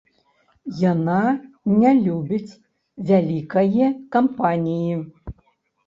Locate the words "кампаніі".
4.19-4.95